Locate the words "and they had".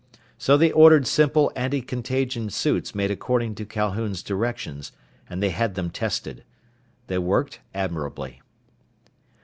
5.29-5.75